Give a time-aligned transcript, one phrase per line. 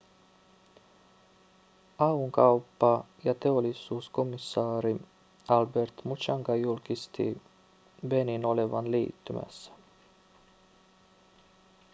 [2.07, 4.95] au:n kauppa- ja teollisuuskomissaari
[5.47, 7.37] albert muchanga julkisti
[8.09, 9.71] beninin olevan liittymässä